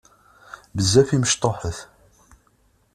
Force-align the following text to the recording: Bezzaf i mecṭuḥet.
Bezzaf 0.75 1.09
i 1.15 1.17
mecṭuḥet. 1.21 1.77